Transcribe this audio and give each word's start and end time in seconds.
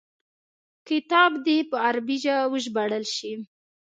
کتاب 0.87 1.31
دي 1.45 1.57
په 1.69 1.77
عربي 1.87 2.17
وژباړل 2.51 3.05
شي. 3.15 3.33